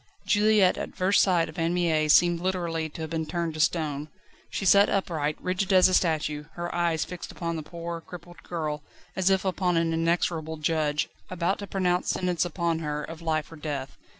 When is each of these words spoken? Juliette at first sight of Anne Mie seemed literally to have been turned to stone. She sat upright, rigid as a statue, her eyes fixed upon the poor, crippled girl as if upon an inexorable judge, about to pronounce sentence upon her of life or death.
Juliette 0.25 0.79
at 0.79 0.95
first 0.95 1.21
sight 1.21 1.47
of 1.47 1.59
Anne 1.59 1.75
Mie 1.75 2.07
seemed 2.09 2.39
literally 2.39 2.89
to 2.89 3.01
have 3.01 3.11
been 3.11 3.27
turned 3.27 3.53
to 3.53 3.59
stone. 3.59 4.09
She 4.49 4.65
sat 4.65 4.89
upright, 4.89 5.37
rigid 5.39 5.71
as 5.71 5.87
a 5.87 5.93
statue, 5.93 6.45
her 6.55 6.73
eyes 6.73 7.05
fixed 7.05 7.31
upon 7.31 7.55
the 7.55 7.61
poor, 7.61 8.01
crippled 8.01 8.41
girl 8.41 8.81
as 9.15 9.29
if 9.29 9.45
upon 9.45 9.77
an 9.77 9.93
inexorable 9.93 10.57
judge, 10.57 11.07
about 11.29 11.59
to 11.59 11.67
pronounce 11.67 12.09
sentence 12.09 12.43
upon 12.45 12.79
her 12.79 13.03
of 13.03 13.21
life 13.21 13.51
or 13.51 13.57
death. 13.57 13.95